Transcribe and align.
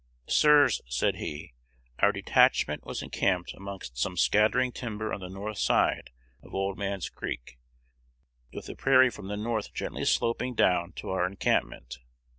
'Sirs,' 0.25 0.81
said 0.87 1.17
he, 1.17 1.53
'our 1.99 2.11
detachment 2.11 2.83
was 2.83 3.03
encamped 3.03 3.53
amongst 3.53 3.99
some 3.99 4.17
scattering 4.17 4.71
timber 4.71 5.13
on 5.13 5.19
the 5.19 5.29
north 5.29 5.59
side 5.59 6.09
of 6.41 6.55
Old 6.55 6.75
Man's 6.75 7.07
Creek, 7.07 7.59
with 8.51 8.65
the 8.65 8.75
prairie 8.75 9.11
from 9.11 9.27
the 9.27 9.37
north 9.37 9.75
gently 9.75 10.05
sloping 10.05 10.55
down 10.55 10.91
to 10.93 11.11
our 11.11 11.23
encampment. 11.27 11.99